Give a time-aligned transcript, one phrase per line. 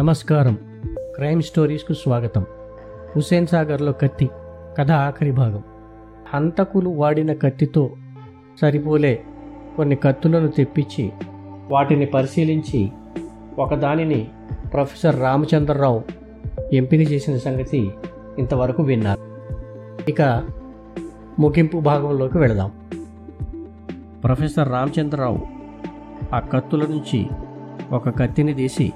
[0.00, 0.58] నమస్కారం.
[1.16, 2.44] క్రైమ్ స్టోరీస్కు స్వాగతం.
[3.16, 4.30] హుసేన్ సాగర్లో కత్తి
[4.78, 5.62] కథ ఆఖరి భాగం.
[6.34, 7.90] హంతకులు వాడిన కత్తితో
[8.60, 9.22] సరిపోలే
[9.76, 11.12] కొన్ని కత్తులను తెప్పించి
[11.70, 12.92] వాటిని పరిశీలించి
[13.58, 14.28] ఒకదానిని
[14.72, 16.02] ప్రొఫెసర్ రామచంద్రరావు
[16.72, 17.90] ఎంపిక చేసిన సంగతి
[18.38, 19.20] ఇంతవరకు విన్నారు.
[20.10, 20.42] ఇక
[21.38, 22.70] ముగింపు భాగంలోకి వెళదాం.
[24.24, 25.40] ప్రొఫెసర్ రామచంద్రరావు
[26.34, 27.28] ఆ కత్తుల నుంచి
[27.92, 28.92] ఒక కత్తిని తీసి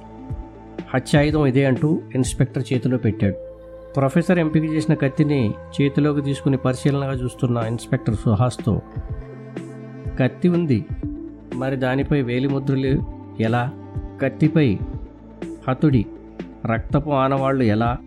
[0.94, 3.34] హత్యాయుధం ఇదే అంటూ ఇన్స్పెక్టర్ చేతిలో పెట్టాడు.
[3.96, 8.82] ప్రొఫెసర్ ఎంపిక చేసిన కత్తిని చేతిలోకి తీసుకుని పరిశీలనగా చూస్తున్న ఇన్స్పెక్టర్ సుహాస్తో
[10.20, 10.84] కత్తి ఉంది.
[11.54, 13.02] మరి దానిపై వేలిముద్రలు
[13.40, 13.70] ఎలా?
[14.22, 14.78] కత్తిపై
[15.68, 16.06] హతుడి
[16.66, 17.98] రక్తపు ఆనవాళ్ళు ఎలా?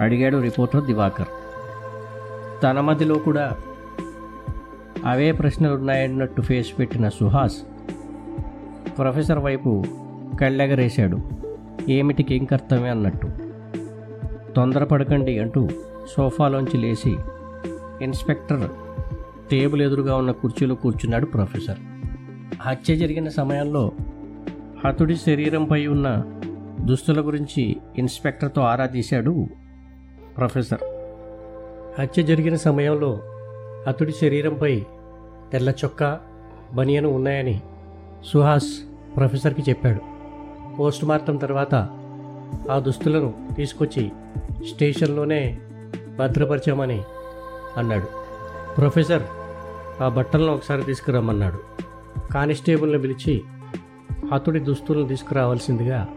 [0.00, 1.28] అడిగాడు రిపోర్టర్ దివాకర్.
[2.62, 3.56] తన మధ్యలో కూడా
[5.04, 7.56] అవే ప్రశ్నలు ఉన్నాయన్నట్టు ఫేస్ పెట్టిన సుహాస్
[8.98, 9.84] ప్రొఫెసర్ వైపు
[10.40, 11.40] కళ్ళెగరేశాడు.
[11.88, 13.28] ఏమిటికి ఏం కర్తవ్యం అన్నట్టు.
[14.52, 15.68] తొందరపడకండి అంటూ
[16.16, 17.16] సోఫాలోంచి లేచి
[18.02, 18.70] ఇన్స్పెక్టర్
[19.50, 21.78] టేబుల్ ఎదురుగా ఉన్న కుర్చీలో కూర్చున్నాడు ప్రొఫెసర్.
[22.60, 23.92] హత్య జరిగిన సమయంలో
[24.86, 26.24] హతుడి శరీరంపై ఉన్న
[26.80, 29.46] దుస్తుల గురించి ఇన్స్పెక్టర్తో ఆరా తీశాడు
[30.36, 30.80] ప్రొఫెసర్.
[32.00, 33.20] హత్య జరిగిన సమయంలో
[33.86, 34.84] అతడి శరీరంపై
[35.52, 36.20] తెల్ల చొక్కా
[36.74, 37.60] బనియను ఉన్నాయని
[38.24, 38.78] సుహాస్
[39.16, 40.19] ప్రొఫెసర్కి చెప్పాడు.
[40.80, 41.74] పోస్ట్ మార్టం తర్వాత
[42.70, 44.12] ఆ దుస్తులను తీసుకొచ్చి
[44.68, 45.58] స్టేషన్లోనే
[46.18, 47.02] భద్రపరచామని
[47.76, 48.06] అన్నాడు.
[48.76, 49.22] ప్రొఫెసర్
[50.02, 51.58] ఆ బట్టలను ఒకసారి తీసుకురమ్మన్నాడు.
[52.32, 53.42] కానిస్టేబుల్ని పిలిచి
[54.32, 56.08] హతుడి దుస్తులను తీసుకురావాల్సిందిగా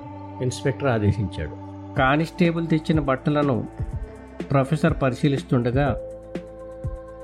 [0.41, 1.51] ఇన్స్పెక్టర్ ఆదేశించాడు.
[1.95, 3.67] కానిస్టేబుల్ తెచ్చిన బట్టలను
[4.51, 6.01] ప్రొఫెసర్ పరిశీలిస్తుండగా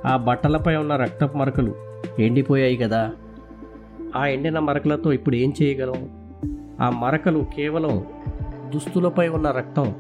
[0.06, 1.76] ఆ బట్టలపై ఉన్న రక్తపు మరకలు
[2.20, 3.12] ఎండిపోయాయి కదా.
[4.16, 6.29] ఆ ఎండిన మరకలతో ఇప్పుడు ఏం చేయగలం?
[6.82, 8.06] ఆ మరకలు కేవలం
[8.74, 9.96] దుస్తులపై ఉన్న రక్తం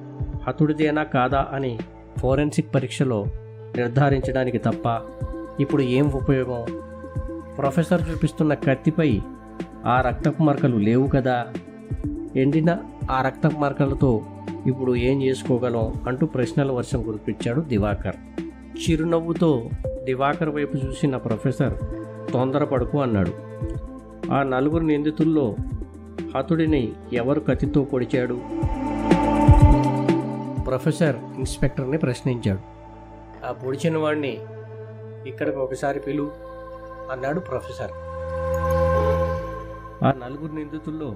[0.48, 1.80] హతుడిదేనా కాదా అని
[2.18, 3.26] ఫోరెన్సిక్ పరీక్షలో
[3.78, 5.00] నిర్ధారించడానికి తప్ప
[5.60, 6.66] ఇప్పుడు ఏం ఉపయోగం?
[7.58, 9.22] ప్రొఫెసర్ చూపిస్తున్న కత్తిపై
[9.86, 11.48] ఆ రక్తపు మరకలు లేవు కదా?
[12.36, 12.78] ఎండిన
[13.12, 14.22] ఆ రక్తపు మరకలతో
[14.66, 18.16] ఇప్పుడు ఏం చేసుకోగలం అంటూ ప్రశ్నల వర్షం కురిపించాడు దివాకర్.
[18.80, 19.70] చిరునవ్వుతో
[20.04, 21.74] దివాకర్ వైపు చూసిన ప్రొఫెసర్
[22.34, 23.34] తొందరపడుకు అన్నాడు.
[24.32, 25.56] ఆ నలుగురు నిందితుల్లో
[26.36, 28.42] హతుడిని ఎవరు కత్తితో పొడిచాడు?
[30.68, 32.60] ప్రొఫెసర్ ఇన్స్పెక్టర్ని ప్రశ్నించాడు.
[33.46, 34.38] ఆ పొడిచిన వాడిని
[35.28, 36.32] ఇక్కడికి ఒకసారి పిలు
[37.12, 37.92] అన్నాడు ప్రొఫెసర్.
[40.06, 41.16] ఆ నలుగురు నిందితుల్లో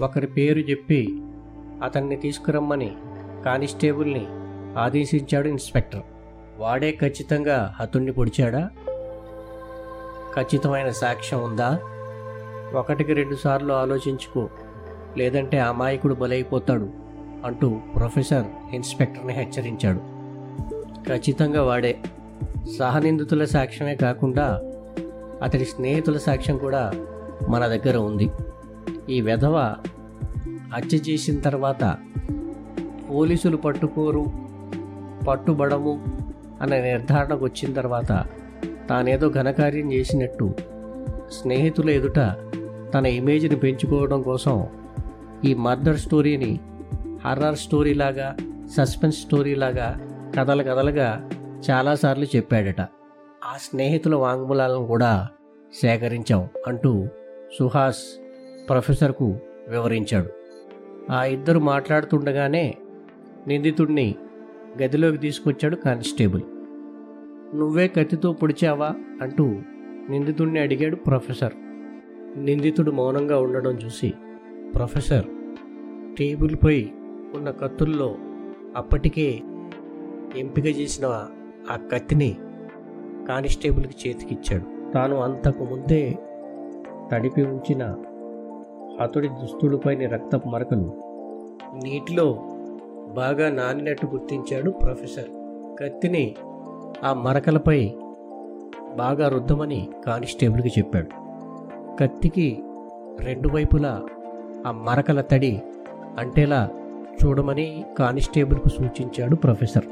[0.00, 1.22] ఒకరి పేరు చెప్పి
[1.82, 2.96] అతన్ని తీసుకురమ్మని
[3.44, 4.26] కానిస్టేబుల్ని
[4.78, 6.02] ఆదేశించాడు ఇన్స్పెక్టర్.
[6.58, 8.70] వాడే ఖచ్చితంగా హతుణ్ణి పొడిచాడా?
[10.34, 11.78] ఖచ్చితమైన సాక్ష్యం ఉందా?
[12.74, 14.48] ఒకటికి రెండుసార్లు ఆలోచించుకో.
[15.18, 16.88] లేదంటే అమాయకుడు బలైపోతాడు
[17.44, 19.98] అంటూ ప్రొఫెసర్ ఇన్స్పెక్టర్ని హెచ్చరించాడు.
[21.08, 21.98] ఖచ్చితంగా వాడే.
[22.78, 24.60] సహనిందితుల సాక్ష్యమే కాకుండా
[25.42, 26.92] అతడి స్నేహితుల సాక్ష్యం కూడా
[27.48, 28.30] మన దగ్గర ఉంది.
[29.08, 29.74] ఈ వెధవ
[30.74, 31.96] హత్య చేసిన తర్వాత
[33.10, 34.24] పోలీసులు పట్టుకోరు
[35.28, 36.04] పట్టుబడము
[36.62, 38.24] అనే నిర్ధారణకు వచ్చిన తర్వాత
[38.90, 40.54] తానేదో ఘనకార్యం చేసినట్టు
[41.32, 42.18] స్నేహితుల ఎదుట
[42.94, 44.66] తన ఇమేజ్ని పెంచుకోవడం కోసం
[45.44, 46.60] ఈ మర్డర్ స్టోరీని
[47.24, 48.36] హర్రర్ స్టోరీ లాగా
[48.76, 50.00] సస్పెన్స్ స్టోరీ లాగా
[50.36, 51.30] కథలు కథలుగా
[51.70, 52.80] చాలాసార్లు చెప్పాడట.
[53.44, 55.28] ఆ స్నేహితుల వాంగ్మూలాలను కూడా
[55.80, 57.06] సేకరించాం అంటూ
[57.58, 58.02] సుహాస్
[58.68, 60.28] ప్రొఫెసర్కు వివరించాడు.
[61.12, 62.74] ఆ ఇద్దరు మాట్లాడుతుండగానే
[63.46, 64.14] నిందితుడిని
[64.82, 66.42] గదిలోకి తీసుకొచ్చాడు కానిస్టేబుల్.
[67.54, 68.90] నువ్వే కత్తితో పొడిచావా?
[69.22, 69.44] అంటూ
[70.10, 71.52] నిందితుడిని అడిగాడు ప్రొఫెసర్.
[72.36, 74.12] నిందితుడు మౌనంగా ఉండడం చూసి
[74.74, 75.24] ప్రొఫెసర్
[76.18, 76.88] టేబుల్పై
[77.34, 78.14] ఉన్న కత్తుల్లో
[78.76, 79.40] అప్పటికే
[80.36, 81.06] ఎంపిక చేసిన
[81.70, 82.36] ఆ కత్తిని
[83.28, 84.92] కానిస్టేబుల్కి చేతికిచ్చాడు.
[84.92, 86.18] తాను అంతకు ముందే
[87.12, 87.96] తడిపి ఉంచిన
[89.00, 90.94] అతడి దుస్తులపైన రక్తపు మరకలు
[91.84, 92.32] నీటిలో
[93.16, 95.28] బాగా నానినట్టు గుర్తించాడు ప్రొఫెసర్.
[95.80, 96.34] కత్తిని
[97.04, 97.94] ఆ మరకలపై
[98.96, 101.29] బాగా రుద్దమని కానిస్టేబుల్కి చెప్పాడు.
[102.00, 102.62] కత్తికి
[103.20, 104.02] రెండు వైపులా
[104.66, 105.62] ఆ మరకల తడి
[106.18, 106.68] అంటేలా
[107.24, 109.84] చూడమని కానిస్టేబుల్కు సూచించాడు ప్రొఫెసర్.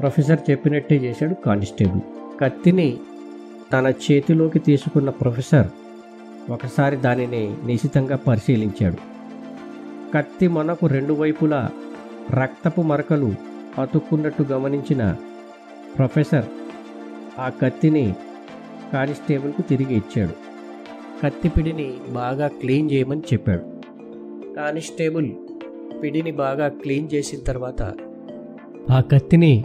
[0.00, 2.00] ప్రొఫెసర్ చెప్పినట్టే చేశాడు కానిస్టేబుల్.
[2.40, 2.98] కత్తిని
[3.72, 5.66] తన చేతిలోకి తీసుకున్న ప్రొఫెసర్
[6.50, 8.96] ఒకసారి దానిని నిశితంగా పరిశీలించాడు.
[10.14, 11.70] కత్తి మనకు రెండు వైపులా
[12.30, 13.34] రక్తపు మరకలు
[13.78, 15.16] అతుక్కున్నట్టు గమనించిన
[15.96, 16.44] ప్రొఫెసర్
[17.38, 18.14] ఆ కత్తిని
[18.92, 20.46] కానిస్టేబుల్కు తిరిగి ఇచ్చాడు.
[21.22, 23.60] కత్తిపిడిని బాగా క్లీన్ చేయమని చెప్పాడు.
[24.54, 25.30] కానిస్టేబుల్
[26.02, 27.82] పిడిని బాగా క్లీన్ చేసిన తర్వాత
[28.90, 29.64] ఆ కత్తిని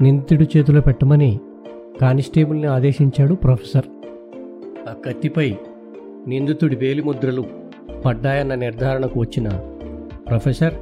[0.00, 1.40] నిందితుడి చేతిలో పెట్టమని
[2.00, 3.84] కానిస్టేబుల్ని ఆదేశించాడు ప్రొఫెసర్.
[4.88, 5.56] ఆ కత్తిపై
[6.26, 7.44] నిందితుడి వేలిముద్రలు
[8.04, 9.48] పడ్డాయన్న నిర్ధారణకు వచ్చిన
[10.28, 10.74] ప్రొఫెసర్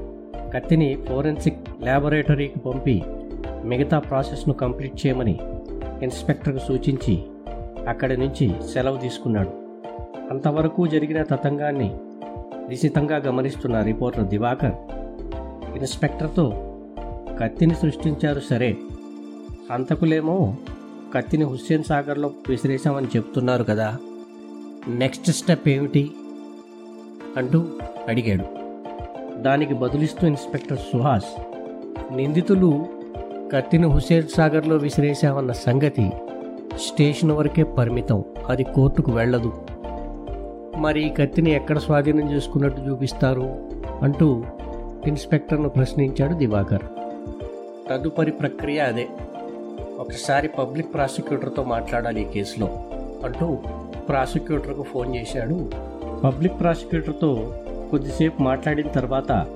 [0.55, 3.03] కత్తిని ఫోరెన్సిక్ ల్యాబొరేటరీకి పంపి
[3.65, 5.39] మిగతా ప్రాసెస్ను కంప్లీట్ చేయమని
[6.03, 7.23] ఇన్స్పెక్టర్కు సూచించి
[7.89, 9.68] అక్కడి నుంచి సెలవు తీసుకున్నాడు.
[10.30, 11.96] అంతవరకు జరిగిన తతంగాన్ని
[12.69, 14.72] నిశితంగా గమనిస్తున్న రిపోర్టర్ దివాకర్
[15.76, 16.52] ఇన్స్పెక్టర్తో
[17.40, 18.76] కత్తిని సృష్టించారు సరే.
[19.72, 20.56] హంతకులేమో
[21.14, 23.96] కత్తిని హుస్సేన్ సాగర్లో విసిరేశామని చెప్తున్నారు కదా.
[24.88, 26.10] నెక్స్ట్ స్టెప్ ఏమిటి?
[27.36, 27.64] అంటూ
[28.08, 28.44] అడిగాడు.
[29.42, 31.40] దానికి బదులిస్తూ ఇన్స్పెక్టర్ సుహాస్
[32.12, 32.86] నిందితులు
[33.52, 36.10] కత్తిని హుస్సేన్ సాగర్లో విసిరేశామన్న సంగతి
[36.76, 38.25] స్టేషన్ వరకే పరిమితం.
[38.48, 39.52] అది కోర్టుకు వెళ్ళదు.
[40.78, 43.56] మరి ఈ కత్తిని ఎక్కడ స్వాధీనం చేసుకున్నట్టు చూపిస్తారు
[44.02, 44.44] అంటూ
[45.06, 46.82] ఇన్స్పెక్టర్ను ప్రశ్నించాడు దివాకర్.
[47.90, 49.08] తదుపరి ప్రక్రియ అదే.
[49.98, 52.66] ఒకసారి పబ్లిక్ ప్రాసిక్యూటర్తో మాట్లాడాలి ఈ కేసులో
[53.25, 53.58] అంటూ
[54.08, 55.70] ప్రాసిక్యూటర్కు ఫోన్ చేశాడు.
[56.25, 57.54] పబ్లిక్ ప్రాసిక్యూటర్తో
[57.90, 59.46] కొద్దిసేపు మాట్లాడిన తర్వాత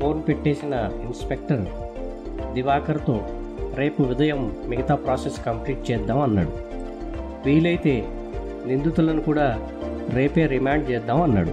[0.00, 1.66] ఫోన్ పెట్టేసిన ఇన్స్పెక్టర్
[2.54, 3.26] దివాకర్తో
[3.74, 6.52] రేపు ఉదయం మిగతా ప్రాసెస్ కంప్లీట్ చేద్దాం అన్నాడు.
[7.46, 8.08] వీలైతే
[8.66, 9.68] నిందితులను కూడా
[10.10, 11.52] రేపే రిమాండ్ చేద్దాం అన్నాడు.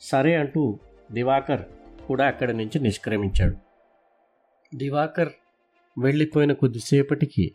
[0.00, 0.78] సరే అంటూ
[1.12, 1.62] దివాకర్
[2.08, 3.56] కూడా అక్కడి నుంచి నిష్క్రమించాడు.
[4.76, 5.28] దివాకర్
[5.98, 7.52] వెళ్ళిపోయిన కొద్దిసేపటికి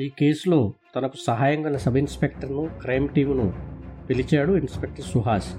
[0.00, 3.52] ఈ కేసులో తనకు సహాయంగా సబ్ ఇన్స్పెక్టర్ను క్రైమ్ టీమును
[4.08, 5.54] పిలిచాడు ఇన్స్పెక్టర్ సుహాస్.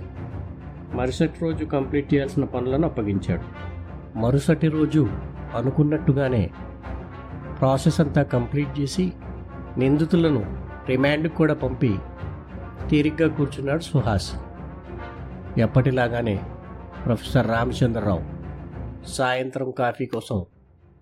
[0.95, 3.73] మరుసటి రోజు కంప్లీట్ చేయాల్సిన పనులను అప్పగించాడు.
[4.17, 5.09] మరుసటి రోజు
[5.55, 6.49] అనుకున్నట్టుగానే
[7.59, 9.13] ప్రాసెస్ అంతా కంప్లీట్ చేసి
[9.77, 11.95] నిందితులను రిమాండ్కి కూడా పంపి
[12.89, 14.31] తీరిగ్గా కూర్చున్నాడు సుహాస్.
[15.59, 16.39] ఎప్పటిలాగానే
[17.05, 18.43] ప్రొఫెసర్ రామచంద్రరావు
[19.05, 20.45] సాయంత్రం కాఫీ కోసం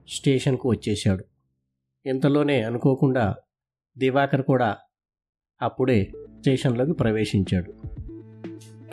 [0.09, 1.25] స్టేషన్కు వచ్చేశాడు.
[2.05, 3.35] ఇంతలోనే అనుకోకుండా
[3.97, 4.77] దివాకర్ కూడా
[5.61, 6.03] అప్పుడే
[6.39, 7.73] స్టేషన్లోకి ప్రవేశించాడు.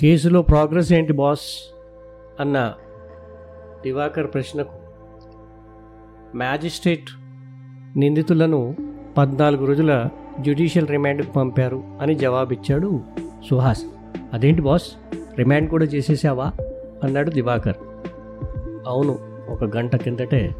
[0.00, 1.74] కేసులో ప్రోగ్రెస్ ఏంటి బాస్?
[2.40, 2.74] అన్న
[3.82, 4.78] దివాకర్ ప్రశ్నకు
[6.36, 7.10] మ్యాజిస్ట్రేట్
[7.98, 8.76] నిందితులను
[9.16, 10.08] పద్నాలుగు రోజుల
[10.40, 13.00] జ్యుడిషియల్ రిమాండ్కి పంపారు అని జవాబిచ్చాడు
[13.50, 13.82] సుహాస్.
[14.32, 14.86] అదేంటి బాస్?
[15.38, 16.52] రిమాండ్ కూడా చేసేసావా?
[17.04, 17.76] అన్నాడు దివాకర్.
[18.86, 19.18] అవును
[19.48, 20.50] ఒక గంట కిందటే.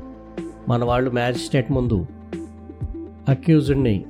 [0.69, 2.07] మన వాళ్ళు మ్యాజిస్ట్రేట్ ముందు
[3.29, 4.05] అక్యూజ్డ్ని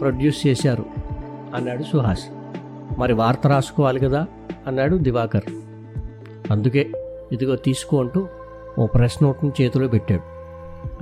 [0.00, 0.84] ప్రొడ్యూస్ చేశారు
[1.54, 2.24] అన్నాడు సుహాస్.
[2.98, 4.26] మరి వార్త రాసుకోవాలి కదా?
[4.66, 5.42] అన్నాడు దివాకర్.
[6.50, 6.90] అందుకే
[7.32, 8.28] ఇదిగో తీసుకో అంటూ
[8.78, 10.22] ఓ ప్రెస్ నోట్ని చేతిలో పెట్టాడు.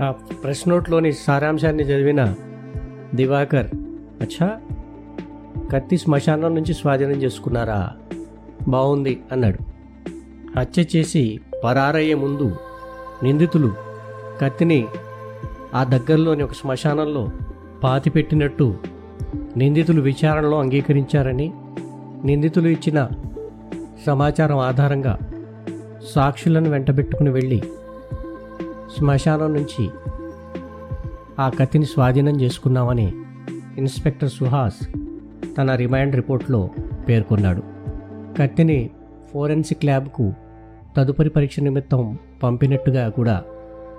[0.02, 2.34] ఆ ప్రెస్ నోట్లోని సారాంశాన్ని చదివిన
[3.14, 3.66] దివాకర్
[4.22, 4.60] అచ్చా
[5.72, 7.90] కత్తి శ్మశానం నుంచి స్వాధీనం చేసుకున్నారా?
[8.68, 9.58] బాగుంది అన్నాడు.
[10.58, 12.56] హత్య చేసి పరారయ్యే ముందు
[13.22, 13.70] నిందితులు
[14.40, 14.86] కత్తిని
[15.74, 17.28] ఆ దగ్గరలోని ఒక శ్మశానంలో
[17.84, 18.74] పాతిపెట్టినట్టు
[19.56, 21.52] నిందితులు విచారణలో అంగీకరించారని
[22.24, 23.08] నిందితులు ఇచ్చిన
[24.06, 25.18] సమాచారం ఆధారంగా
[26.14, 27.62] సాక్షులను వెంటబెట్టుకుని వెళ్ళి
[28.98, 29.90] శ్మశానం నుంచి
[31.38, 33.08] ఆ కత్తిని స్వాధీనం చేసుకున్నామని
[33.78, 34.88] ఇన్స్పెక్టర్ సుహాస్
[35.58, 36.70] తన రిమాండ్ రిపోర్ట్లో
[37.08, 37.62] పేర్కొన్నాడు.
[38.38, 38.90] కత్తిని
[39.32, 40.34] ఫోరెన్సిక్ ల్యాబ్కు
[40.96, 43.42] తదుపరి పరీక్ష నిమిత్తం పంపినట్టుగా కూడా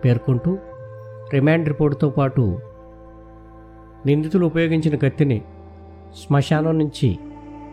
[0.06, 0.58] పేర్కొంటూ
[1.34, 2.60] రిమాండ్ రిపోర్టుతో పాటు
[4.06, 5.42] నిందితులు ఉపయోగించిన కత్తిని
[6.26, 7.20] శ్మశానం నుంచి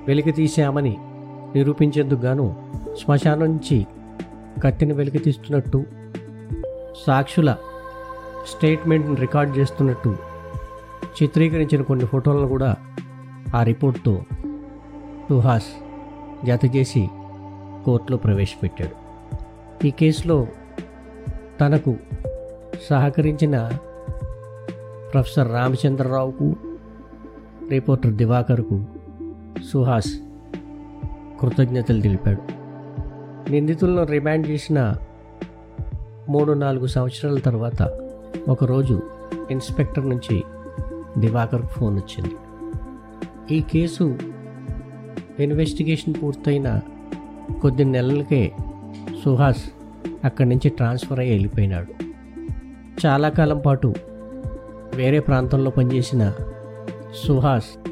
[0.09, 0.97] వెలికి తీశామని
[1.55, 2.57] నిరూపించేందుకు గాను
[3.05, 3.87] శ్మశానం నుంచి
[4.65, 5.85] కత్తిని వెలికి తీస్తున్నట్టు
[7.07, 7.57] సాక్షుల
[8.47, 10.17] స్టేట్మెంట్ని రికార్డ్ చేస్తున్నట్టు
[11.23, 12.77] చిత్రీకరించిన కొన్ని ఫోటోలను కూడా
[13.57, 14.23] ఆ రిపోర్ట్తో
[15.29, 15.67] సుహాస్
[16.47, 17.09] జత చేసి
[17.85, 19.09] కోర్టులో ప్రవేశపెట్టాడు.
[19.87, 20.47] ఈ కేసులో
[21.61, 21.97] తనకు
[22.91, 23.71] సహకరించిన
[25.13, 26.57] ప్రొఫెసర్ రామచంద్రరావుకు
[27.71, 28.85] రిపోర్టర్ దివాకర్కు
[29.73, 30.19] సుహాస్
[31.41, 32.59] కృతజ్ఞతలు తెలిపాడు.
[33.51, 34.95] నిందితులను రిమాండ్ చేసిన
[36.29, 37.83] మూడు నాలుగు సంవత్సరాల తర్వాత
[38.49, 39.03] ఒకరోజు
[39.51, 40.45] ఇన్స్పెక్టర్ నుంచి
[41.19, 42.35] దివాకర్కు ఫోన్ వచ్చింది.
[43.55, 44.19] ఈ కేసు
[45.39, 46.81] ఇన్వెస్టిగేషన్ పూర్తయిన
[47.63, 48.53] కొద్ది నెలలకే
[49.25, 49.71] సుహాస్
[50.25, 51.87] అక్కడి నుంచి ట్రాన్స్ఫర్ అయ్యి వెళ్ళిపోయినాడు.
[53.07, 53.95] చాలా కాలం పాటు
[54.95, 56.33] వేరే ప్రాంతంలో పనిచేసిన
[57.27, 57.89] సుహాస్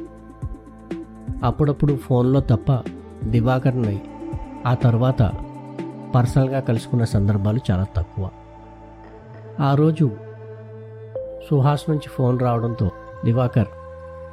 [1.44, 2.84] అప్పుడప్పుడు ఫోన్లో తప్ప
[3.24, 4.00] దివాకర్ని
[4.66, 5.32] ఆ తర్వాత
[6.14, 8.28] పర్సనల్గా కలుసుకున్న సందర్భాలు చాలా తక్కువ.
[9.60, 10.10] ఆ రోజు
[11.50, 12.90] సుహాస్ నుంచి ఫోన్ రావడంతో
[13.26, 13.70] దివాకర్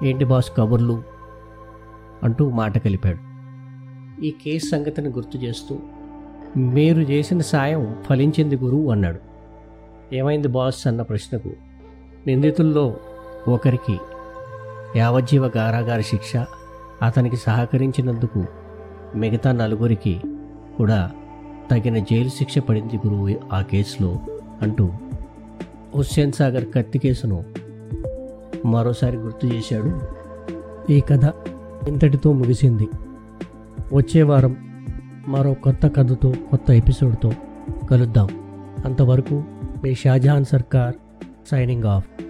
[0.06, 0.96] ఏంటి బాస్ కబుర్లు?
[2.24, 3.20] అంటూ మాట కలిపాడు.
[4.26, 5.74] ఈ కేసు సంగతిని గుర్తు చేస్తూ
[6.58, 9.22] మీరు చేసిన సాయం ఫలించింది గురువు అన్నాడు.
[10.16, 11.52] ఏమైంది బాస్ అన్న ప్రశ్నకు
[12.28, 12.86] నిందితుల్లో
[13.48, 13.96] ఒకరికి
[14.96, 16.32] యావజ్జీవ కారాగార శిక్ష
[17.02, 18.42] అతనికి సహకరించినందుకు
[19.16, 20.14] మిగతా నలుగురికి
[20.78, 21.00] కూడా
[21.72, 24.12] తగిన జైలు శిక్ష పడింది గురువు ఆ కేసులో
[24.62, 24.86] అంటూ
[25.96, 27.40] హుస్సేన్ సాగర్ కత్తి కేసును
[28.66, 30.02] మరోసారి గుర్తు చేశాడు.
[30.92, 31.26] ఈ కథ
[31.88, 32.88] ఇంతటితో ముగిసింది.
[33.94, 34.56] వచ్చే వారం
[35.28, 37.32] మరో కొత్త కథతో కొత్త ఎపిసోడ్తో
[37.90, 38.28] కలుద్దాం.
[38.86, 39.44] అంతవరకు
[39.84, 40.96] మీ షాజహాన్ సర్కార్
[41.52, 42.23] సైనింగ్ ఆఫ్.